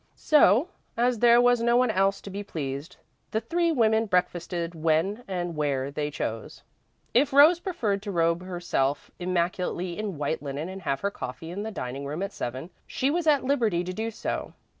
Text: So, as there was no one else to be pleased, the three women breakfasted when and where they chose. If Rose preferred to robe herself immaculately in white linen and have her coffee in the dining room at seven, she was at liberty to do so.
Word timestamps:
So, 0.15 0.69
as 0.97 1.19
there 1.19 1.39
was 1.39 1.61
no 1.61 1.77
one 1.77 1.91
else 1.91 2.21
to 2.21 2.31
be 2.31 2.41
pleased, 2.41 2.97
the 3.29 3.39
three 3.39 3.71
women 3.71 4.07
breakfasted 4.07 4.73
when 4.73 5.23
and 5.27 5.55
where 5.55 5.91
they 5.91 6.09
chose. 6.09 6.63
If 7.13 7.31
Rose 7.31 7.59
preferred 7.59 8.01
to 8.01 8.11
robe 8.11 8.41
herself 8.43 9.11
immaculately 9.19 9.99
in 9.99 10.17
white 10.17 10.41
linen 10.41 10.69
and 10.69 10.81
have 10.81 11.01
her 11.01 11.11
coffee 11.11 11.51
in 11.51 11.61
the 11.61 11.69
dining 11.69 12.05
room 12.07 12.23
at 12.23 12.33
seven, 12.33 12.71
she 12.87 13.11
was 13.11 13.27
at 13.27 13.43
liberty 13.43 13.83
to 13.83 13.93
do 13.93 14.09
so. 14.09 14.53